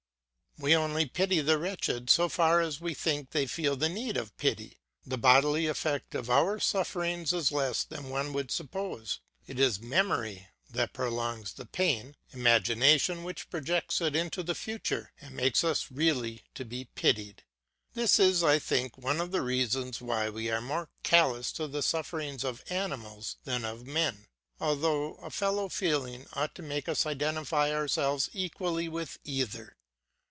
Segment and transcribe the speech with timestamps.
[0.59, 4.35] We only pity the wretched so far as we think they feel the need of
[4.37, 4.79] pity.
[5.03, 10.49] The bodily effect of our sufferings is less than one would suppose; it is memory
[10.69, 16.43] that prolongs the pain, imagination which projects it into the future, and makes us really
[16.53, 17.43] to be pitied.
[17.95, 21.81] This is, I think, one of the reasons why we are more callous to the
[21.81, 24.27] sufferings of animals than of men,
[24.59, 29.75] although a fellow feeling ought to make us identify ourselves equally with either.